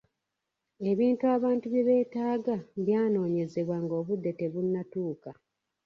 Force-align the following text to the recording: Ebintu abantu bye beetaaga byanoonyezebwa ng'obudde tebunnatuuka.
Ebintu 0.91 1.23
abantu 1.35 1.65
bye 1.71 1.83
beetaaga 1.87 2.55
byanoonyezebwa 2.81 3.75
ng'obudde 3.83 4.31
tebunnatuuka. 4.39 5.31